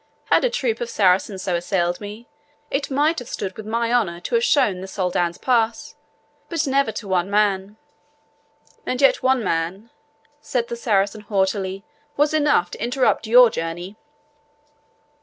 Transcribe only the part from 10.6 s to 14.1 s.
the Saracen haughtily, "was enough to interrupt your journey."